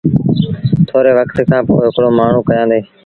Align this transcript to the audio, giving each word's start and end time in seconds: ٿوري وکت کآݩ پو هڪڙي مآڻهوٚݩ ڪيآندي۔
ٿوري 0.87 1.11
وکت 1.17 1.37
کآݩ 1.49 1.65
پو 1.67 1.73
هڪڙي 1.83 2.09
مآڻهوٚݩ 2.17 2.47
ڪيآندي۔ 2.47 2.79